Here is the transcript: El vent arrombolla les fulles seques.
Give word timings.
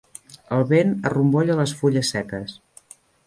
El 0.55 0.63
vent 0.71 0.95
arrombolla 1.09 1.57
les 1.61 1.75
fulles 1.81 2.13
seques. 2.17 2.57